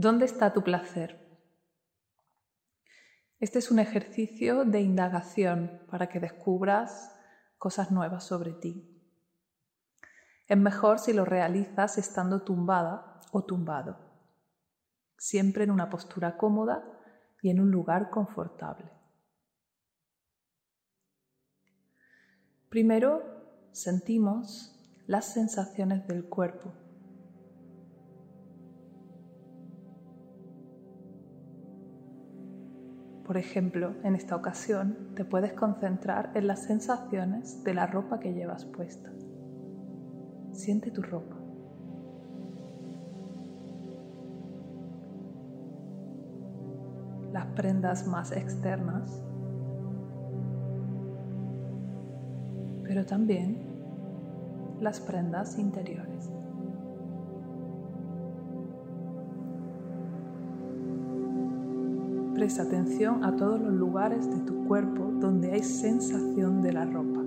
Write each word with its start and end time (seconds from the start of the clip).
¿Dónde 0.00 0.26
está 0.26 0.52
tu 0.52 0.62
placer? 0.62 1.18
Este 3.40 3.58
es 3.58 3.72
un 3.72 3.80
ejercicio 3.80 4.64
de 4.64 4.80
indagación 4.80 5.82
para 5.90 6.08
que 6.08 6.20
descubras 6.20 7.18
cosas 7.56 7.90
nuevas 7.90 8.22
sobre 8.22 8.52
ti. 8.52 9.02
Es 10.46 10.56
mejor 10.56 11.00
si 11.00 11.12
lo 11.12 11.24
realizas 11.24 11.98
estando 11.98 12.42
tumbada 12.42 13.20
o 13.32 13.42
tumbado, 13.42 13.98
siempre 15.16 15.64
en 15.64 15.72
una 15.72 15.90
postura 15.90 16.36
cómoda 16.36 16.84
y 17.42 17.50
en 17.50 17.58
un 17.58 17.72
lugar 17.72 18.08
confortable. 18.10 18.92
Primero 22.68 23.68
sentimos 23.72 24.80
las 25.08 25.24
sensaciones 25.24 26.06
del 26.06 26.28
cuerpo. 26.28 26.72
Por 33.28 33.36
ejemplo, 33.36 33.92
en 34.04 34.14
esta 34.14 34.34
ocasión 34.34 34.96
te 35.14 35.22
puedes 35.22 35.52
concentrar 35.52 36.30
en 36.34 36.46
las 36.46 36.62
sensaciones 36.62 37.62
de 37.62 37.74
la 37.74 37.86
ropa 37.86 38.20
que 38.20 38.32
llevas 38.32 38.64
puesta. 38.64 39.10
Siente 40.52 40.90
tu 40.90 41.02
ropa. 41.02 41.36
Las 47.30 47.44
prendas 47.48 48.06
más 48.06 48.32
externas, 48.32 49.22
pero 52.82 53.04
también 53.04 53.58
las 54.80 55.00
prendas 55.00 55.58
interiores. 55.58 56.30
Presta 62.38 62.62
atención 62.62 63.24
a 63.24 63.34
todos 63.34 63.60
los 63.60 63.72
lugares 63.72 64.30
de 64.30 64.38
tu 64.44 64.64
cuerpo 64.68 65.10
donde 65.18 65.50
hay 65.50 65.64
sensación 65.64 66.62
de 66.62 66.72
la 66.72 66.84
ropa. 66.84 67.20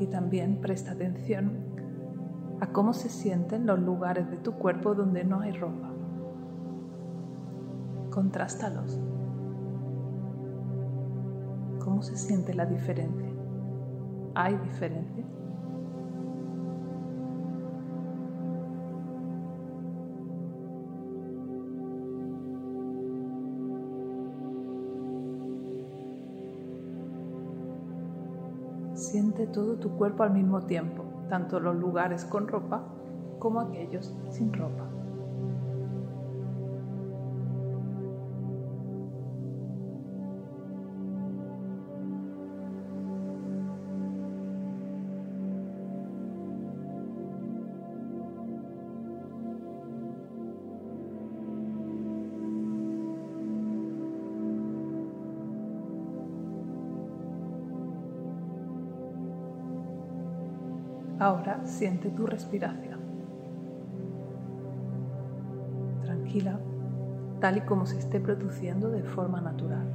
Y 0.00 0.06
también 0.06 0.62
presta 0.62 0.92
atención 0.92 1.58
a 2.62 2.72
cómo 2.72 2.94
se 2.94 3.10
sienten 3.10 3.66
los 3.66 3.78
lugares 3.78 4.30
de 4.30 4.38
tu 4.38 4.54
cuerpo 4.54 4.94
donde 4.94 5.24
no 5.24 5.40
hay 5.40 5.52
ropa. 5.52 5.90
Contrástalos. 8.08 8.98
¿Cómo 11.96 12.04
se 12.04 12.18
siente 12.18 12.52
la 12.52 12.66
diferencia? 12.66 13.26
¿Hay 14.34 14.54
diferencia? 14.58 15.24
Siente 28.92 29.46
todo 29.46 29.76
tu 29.76 29.96
cuerpo 29.96 30.22
al 30.22 30.34
mismo 30.34 30.66
tiempo, 30.66 31.02
tanto 31.30 31.58
los 31.60 31.76
lugares 31.76 32.26
con 32.26 32.46
ropa 32.46 32.84
como 33.38 33.58
aquellos 33.60 34.14
sin 34.28 34.52
ropa. 34.52 34.85
Ahora 61.18 61.64
siente 61.64 62.10
tu 62.10 62.26
respiración. 62.26 63.00
Tranquila, 66.02 66.58
tal 67.40 67.58
y 67.58 67.60
como 67.62 67.86
se 67.86 67.98
esté 67.98 68.20
produciendo 68.20 68.90
de 68.90 69.02
forma 69.02 69.40
natural. 69.40 69.86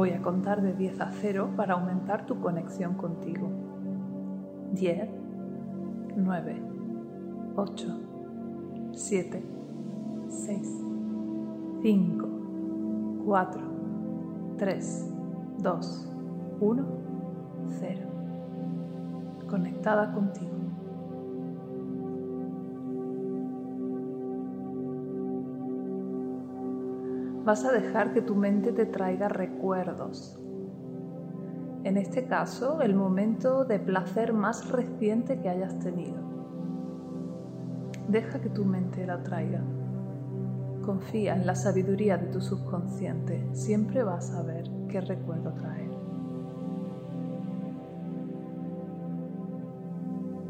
Voy 0.00 0.12
a 0.12 0.22
contar 0.22 0.62
de 0.62 0.72
10 0.72 0.98
a 1.02 1.10
0 1.10 1.50
para 1.58 1.74
aumentar 1.74 2.24
tu 2.24 2.40
conexión 2.40 2.94
contigo. 2.94 3.50
10, 4.72 5.10
9, 6.16 6.62
8, 7.54 8.00
7, 8.92 9.44
6, 10.26 10.84
5, 11.82 12.28
4, 13.26 13.62
3, 14.56 15.12
2, 15.58 16.08
1, 16.60 16.86
0. 17.78 18.00
Conectada 19.50 20.12
contigo. 20.14 20.49
Vas 27.50 27.64
a 27.64 27.72
dejar 27.72 28.12
que 28.12 28.22
tu 28.22 28.36
mente 28.36 28.70
te 28.70 28.86
traiga 28.86 29.28
recuerdos. 29.28 30.38
En 31.82 31.96
este 31.96 32.26
caso, 32.26 32.80
el 32.80 32.94
momento 32.94 33.64
de 33.64 33.80
placer 33.80 34.32
más 34.32 34.70
reciente 34.70 35.40
que 35.40 35.48
hayas 35.48 35.76
tenido. 35.80 36.14
Deja 38.06 38.40
que 38.40 38.50
tu 38.50 38.64
mente 38.64 39.04
la 39.04 39.24
traiga. 39.24 39.64
Confía 40.84 41.34
en 41.34 41.44
la 41.44 41.56
sabiduría 41.56 42.18
de 42.18 42.28
tu 42.28 42.40
subconsciente. 42.40 43.44
Siempre 43.52 44.04
vas 44.04 44.32
a 44.32 44.42
ver 44.42 44.70
qué 44.88 45.00
recuerdo 45.00 45.52
traer. 45.54 45.90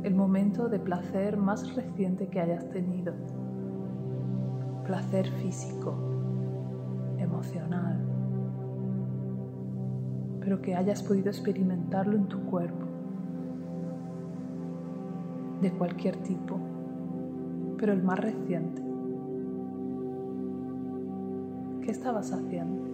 El 0.02 0.14
momento 0.14 0.68
de 0.68 0.78
placer 0.78 1.38
más 1.38 1.74
reciente 1.74 2.28
que 2.28 2.40
hayas 2.40 2.68
tenido. 2.68 3.14
Placer 4.84 5.26
físico, 5.40 6.19
pero 10.40 10.60
que 10.62 10.74
hayas 10.74 11.02
podido 11.02 11.28
experimentarlo 11.28 12.16
en 12.16 12.26
tu 12.26 12.40
cuerpo, 12.46 12.86
de 15.60 15.70
cualquier 15.72 16.16
tipo, 16.16 16.58
pero 17.78 17.92
el 17.92 18.02
más 18.02 18.18
reciente. 18.18 18.82
¿Qué 21.82 21.90
estabas 21.90 22.32
haciendo? 22.32 22.90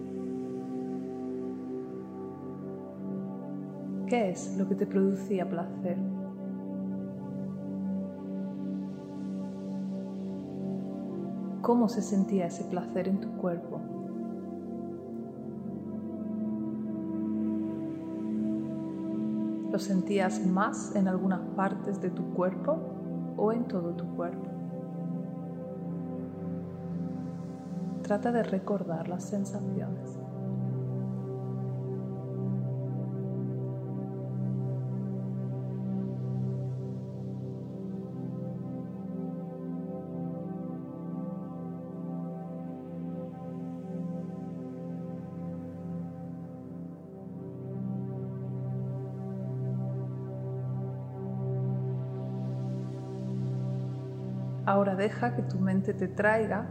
¿Qué 4.07 4.29
es 4.29 4.57
lo 4.57 4.67
que 4.67 4.75
te 4.75 4.85
producía 4.85 5.49
placer? 5.49 5.97
¿Cómo 11.61 11.89
se 11.89 12.01
sentía 12.01 12.45
ese 12.45 12.63
placer 12.65 13.09
en 13.09 13.19
tu 13.19 13.29
cuerpo? 13.33 13.96
¿Lo 19.77 19.83
sentías 19.83 20.43
más 20.43 20.95
en 20.95 21.07
algunas 21.07 21.39
partes 21.55 22.01
de 22.01 22.09
tu 22.09 22.33
cuerpo 22.33 22.79
o 23.37 23.51
en 23.51 23.65
todo 23.65 23.93
tu 23.93 24.07
cuerpo? 24.15 24.49
Trata 28.01 28.31
de 28.31 28.41
recordar 28.41 29.07
las 29.07 29.25
sensaciones. 29.25 30.17
Ahora 54.67 54.95
deja 54.95 55.33
que 55.33 55.43
tu 55.43 55.59
mente 55.59 55.93
te 55.93 56.09
traiga 56.09 56.67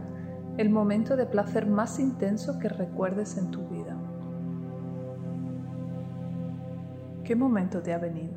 el 0.57 0.69
momento 0.69 1.15
de 1.15 1.25
placer 1.25 1.65
más 1.65 1.97
intenso 1.97 2.59
que 2.59 2.69
recuerdes 2.69 3.39
en 3.39 3.49
tu 3.49 3.67
vida. 3.69 3.97
¿Qué 7.23 7.35
momento 7.35 7.81
te 7.81 7.95
ha 7.95 7.97
venido? 7.97 8.35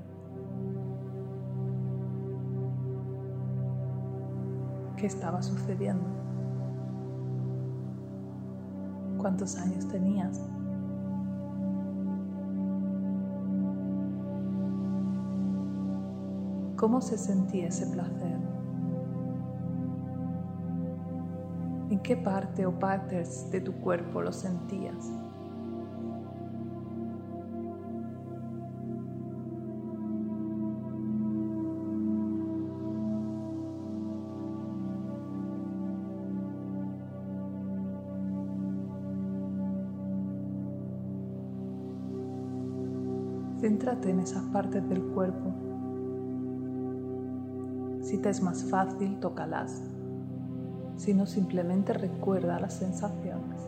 ¿Qué 4.96 5.06
estaba 5.06 5.42
sucediendo? 5.42 6.08
¿Cuántos 9.18 9.58
años 9.58 9.86
tenías? 9.88 10.40
¿Cómo 16.76 17.02
se 17.02 17.18
sentía 17.18 17.68
ese 17.68 17.86
placer? 17.88 18.49
¿En 22.00 22.04
qué 22.04 22.16
parte 22.16 22.64
o 22.64 22.72
partes 22.72 23.50
de 23.50 23.60
tu 23.60 23.74
cuerpo 23.74 24.22
lo 24.22 24.32
sentías? 24.32 25.12
Céntrate 43.60 44.08
en 44.08 44.20
esas 44.20 44.42
partes 44.44 44.88
del 44.88 45.02
cuerpo. 45.02 45.52
Si 48.00 48.16
te 48.16 48.30
es 48.30 48.42
más 48.42 48.64
fácil, 48.64 49.20
tócalas. 49.20 49.99
Si 51.00 51.14
no, 51.14 51.24
simplemente 51.24 51.94
recuerda 51.94 52.60
las 52.60 52.74
sensaciones. 52.74 53.58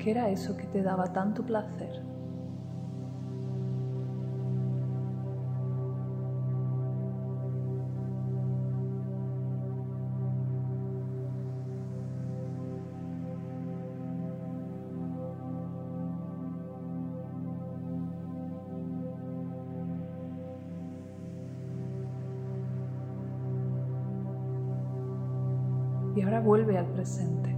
¿Qué 0.00 0.10
era 0.10 0.30
eso 0.30 0.56
que 0.56 0.64
te 0.64 0.82
daba 0.82 1.12
tanto 1.12 1.44
placer? 1.44 2.02
Vuelve 26.40 26.78
al 26.78 26.86
presente. 26.86 27.54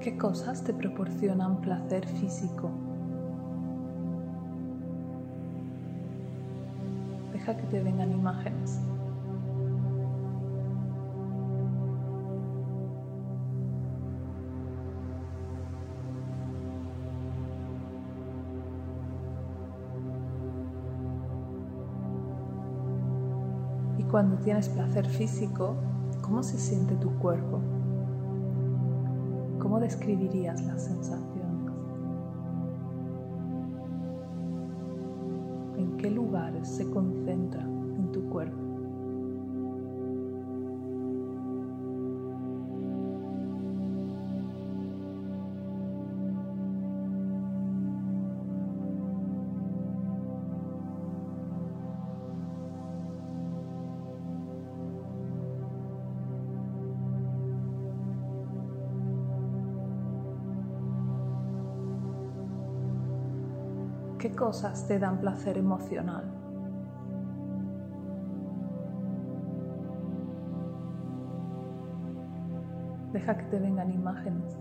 ¿Qué 0.00 0.18
cosas 0.18 0.62
te 0.62 0.74
proporcionan 0.74 1.62
placer 1.62 2.06
físico? 2.06 2.70
Deja 7.32 7.56
que 7.56 7.66
te 7.68 7.82
vengan 7.82 8.12
imágenes. 8.12 8.80
Cuando 24.14 24.36
tienes 24.36 24.68
placer 24.68 25.08
físico, 25.08 25.74
¿cómo 26.22 26.44
se 26.44 26.56
siente 26.56 26.94
tu 26.94 27.10
cuerpo? 27.18 27.58
¿Cómo 29.58 29.80
describirías 29.80 30.64
las 30.66 30.84
sensaciones? 30.84 31.72
¿En 35.76 35.96
qué 35.96 36.12
lugares 36.12 36.68
se 36.68 36.88
concentra 36.88 37.62
en 37.62 38.12
tu 38.12 38.22
cuerpo? 38.30 38.63
¿Qué 64.34 64.38
cosas 64.38 64.88
te 64.88 64.98
dan 64.98 65.20
placer 65.20 65.56
emocional? 65.56 66.24
Deja 73.12 73.38
que 73.38 73.44
te 73.44 73.60
vengan 73.60 73.92
imágenes. 73.92 74.58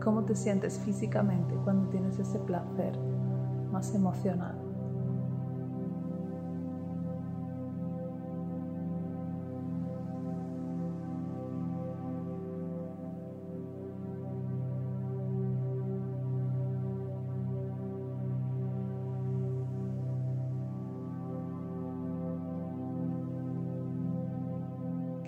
¿Cómo 0.00 0.22
te 0.22 0.36
sientes 0.36 0.78
físicamente 0.78 1.56
cuando 1.64 1.88
tienes 1.90 2.20
ese 2.20 2.38
placer 2.38 2.96
más 3.72 3.92
emocional? 3.96 4.57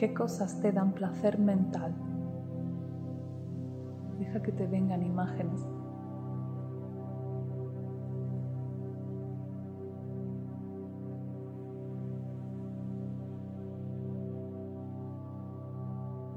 ¿Qué 0.00 0.14
cosas 0.14 0.58
te 0.62 0.73
dan 0.73 0.94
placer 0.94 1.38
mental? 1.38 1.93
Deja 4.19 4.41
que 4.41 4.50
te 4.50 4.67
vengan 4.67 5.02
imágenes. 5.02 5.61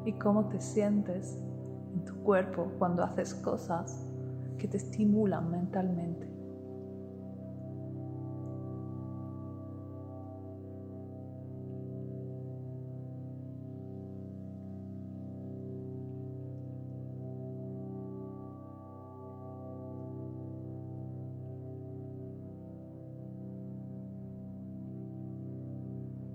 ¿Y 0.04 0.12
cómo 0.20 0.50
te 0.50 0.60
sientes 0.60 1.42
en 1.94 2.04
tu 2.04 2.16
cuerpo 2.16 2.70
cuando 2.78 3.02
haces 3.02 3.34
cosas 3.34 4.06
que 4.58 4.68
te 4.68 4.76
estimulan 4.76 5.50
mentalmente? 5.50 6.33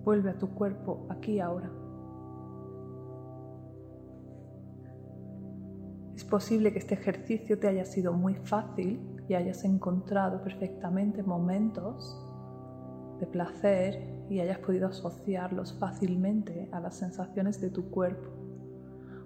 Vuelve 0.09 0.31
a 0.31 0.39
tu 0.39 0.49
cuerpo 0.55 1.07
aquí 1.11 1.39
ahora. 1.39 1.71
Es 6.17 6.25
posible 6.25 6.73
que 6.73 6.79
este 6.79 6.95
ejercicio 6.95 7.59
te 7.59 7.69
haya 7.69 7.85
sido 7.85 8.15
muy 8.15 8.35
fácil 8.37 8.99
y 9.29 9.35
hayas 9.35 9.65
encontrado 9.65 10.43
perfectamente 10.43 11.23
momentos 11.23 12.27
de 13.21 13.27
placer 13.27 14.25
y 14.31 14.41
hayas 14.41 14.61
podido 14.61 14.89
asociarlos 14.89 15.79
fácilmente 15.79 16.71
a 16.73 16.81
las 16.81 16.97
sensaciones 16.97 17.61
de 17.61 17.69
tu 17.69 17.91
cuerpo. 17.91 18.31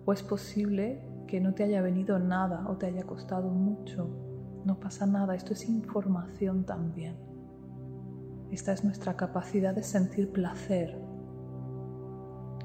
O 0.05 0.13
es 0.13 0.25
posible 0.25 1.01
que 1.29 1.41
no 1.41 1.55
te 1.55 1.63
haya 1.63 1.81
venido 1.81 2.19
nada 2.19 2.69
o 2.69 2.77
te 2.77 2.87
haya 2.87 3.05
costado 3.05 3.51
mucho. 3.51 4.09
No 4.65 4.81
pasa 4.81 5.07
nada, 5.07 5.37
esto 5.37 5.53
es 5.53 5.69
información 5.69 6.65
también. 6.67 7.32
Esta 8.53 8.73
es 8.73 8.85
nuestra 8.85 9.17
capacidad 9.17 9.75
de 9.75 9.83
sentir 9.83 10.31
placer. 10.31 11.01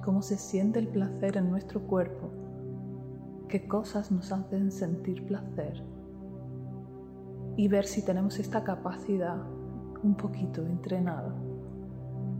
Cómo 0.03 0.21
se 0.21 0.35
siente 0.35 0.79
el 0.79 0.89
placer 0.89 1.37
en 1.37 1.49
nuestro 1.49 1.79
cuerpo. 1.87 2.29
Qué 3.47 3.69
cosas 3.69 4.11
nos 4.11 4.33
hacen 4.33 4.69
sentir 4.69 5.25
placer. 5.25 5.81
Y 7.55 7.69
ver 7.69 7.85
si 7.85 8.03
tenemos 8.03 8.37
esta 8.37 8.65
capacidad 8.65 9.37
un 10.03 10.15
poquito 10.15 10.61
entrenada. 10.65 11.33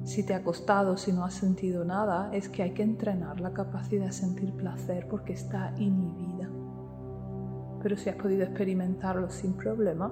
Si 0.04 0.26
te 0.26 0.34
ha 0.34 0.44
costado, 0.44 0.98
si 0.98 1.14
no 1.14 1.24
has 1.24 1.34
sentido 1.34 1.86
nada, 1.86 2.30
es 2.34 2.50
que 2.50 2.64
hay 2.64 2.74
que 2.74 2.84
entrenar 2.84 3.40
la 3.40 3.54
capacidad 3.54 4.08
de 4.08 4.12
sentir 4.12 4.52
placer 4.58 5.08
porque 5.08 5.32
está 5.32 5.74
inhibida. 5.78 6.50
pero 7.82 7.96
si 7.96 8.10
has 8.10 8.18
podido 8.18 8.44
experimentarlo 8.44 9.30
sin 9.30 9.54
problema, 9.54 10.12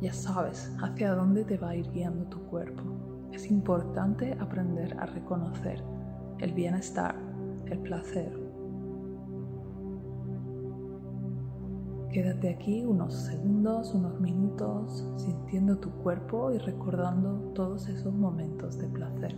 ya 0.00 0.12
sabes 0.12 0.72
hacia 0.80 1.14
dónde 1.14 1.44
te 1.44 1.56
va 1.56 1.70
a 1.70 1.76
ir 1.76 1.90
guiando 1.90 2.24
tu 2.26 2.38
cuerpo. 2.46 2.82
Es 3.32 3.50
importante 3.50 4.36
aprender 4.40 4.96
a 4.98 5.06
reconocer 5.06 5.82
el 6.38 6.52
bienestar, 6.52 7.14
el 7.66 7.78
placer. 7.80 8.48
Quédate 12.12 12.48
aquí 12.48 12.84
unos 12.84 13.12
segundos, 13.12 13.92
unos 13.92 14.18
minutos, 14.20 15.06
sintiendo 15.16 15.78
tu 15.78 15.90
cuerpo 15.90 16.52
y 16.52 16.58
recordando 16.58 17.52
todos 17.54 17.88
esos 17.88 18.14
momentos 18.14 18.78
de 18.78 18.88
placer. 18.88 19.36